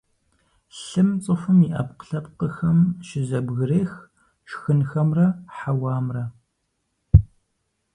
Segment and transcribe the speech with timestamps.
[0.83, 3.91] Лъым цӀыхум и Ӏэпкълъэпкъхэм щызэбгрех
[4.49, 6.23] шхынхэмрэ хьэуамрэ.